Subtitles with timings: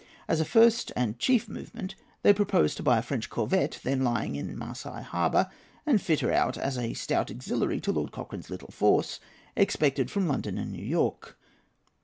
[0.27, 1.93] As a first and chief movement
[2.23, 5.47] they proposed to buy a French corvette, then lying in Marseilles Harbour,
[5.85, 9.19] and fit her out as a stout auxiliary to Lord Cochrane's little force
[9.55, 11.37] expected from London and New York.